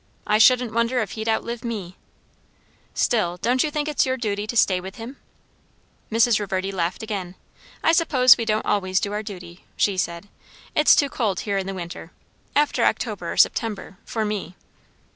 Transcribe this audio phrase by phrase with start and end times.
[0.25, 1.95] I shouldn't wonder if he'd outlive me."
[2.95, 5.17] "Still, don't you think it is your duty to stay with him?"
[6.11, 6.39] Mrs.
[6.39, 7.35] Reverdy laughed again.
[7.83, 10.27] "I suppose we don't always do our duty," she said.
[10.73, 12.11] "It's too cold here in the winter
[12.55, 14.55] after October or September for me."